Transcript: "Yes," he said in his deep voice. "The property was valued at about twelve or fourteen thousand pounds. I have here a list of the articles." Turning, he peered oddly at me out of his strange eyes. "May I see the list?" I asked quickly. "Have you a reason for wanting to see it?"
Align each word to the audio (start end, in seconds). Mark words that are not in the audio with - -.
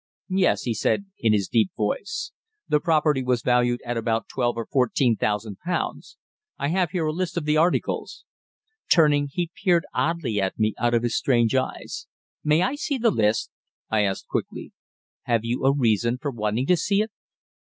"Yes," 0.31 0.63
he 0.63 0.73
said 0.73 1.05
in 1.19 1.31
his 1.31 1.47
deep 1.47 1.69
voice. 1.77 2.31
"The 2.67 2.79
property 2.79 3.21
was 3.21 3.43
valued 3.43 3.83
at 3.85 3.97
about 3.97 4.27
twelve 4.27 4.57
or 4.57 4.65
fourteen 4.65 5.15
thousand 5.15 5.59
pounds. 5.59 6.17
I 6.57 6.69
have 6.69 6.89
here 6.89 7.05
a 7.05 7.11
list 7.13 7.37
of 7.37 7.45
the 7.45 7.57
articles." 7.57 8.25
Turning, 8.91 9.29
he 9.31 9.51
peered 9.63 9.85
oddly 9.93 10.41
at 10.41 10.57
me 10.57 10.73
out 10.79 10.95
of 10.95 11.03
his 11.03 11.15
strange 11.15 11.53
eyes. 11.53 12.07
"May 12.43 12.63
I 12.63 12.73
see 12.73 12.97
the 12.97 13.11
list?" 13.11 13.51
I 13.91 14.01
asked 14.03 14.27
quickly. 14.27 14.71
"Have 15.25 15.45
you 15.45 15.65
a 15.65 15.71
reason 15.71 16.17
for 16.17 16.31
wanting 16.31 16.65
to 16.65 16.77
see 16.77 17.03
it?" 17.03 17.11